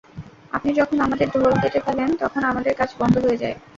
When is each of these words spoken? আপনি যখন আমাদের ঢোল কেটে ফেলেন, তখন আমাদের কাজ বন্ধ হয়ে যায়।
আপনি 0.51 0.71
যখন 0.73 0.97
আমাদের 0.99 1.27
ঢোল 1.33 1.53
কেটে 1.61 1.79
ফেলেন, 1.79 2.09
তখন 2.19 2.41
আমাদের 2.43 2.73
কাজ 2.75 2.89
বন্ধ 2.99 3.15
হয়ে 3.25 3.37
যায়। 3.37 3.55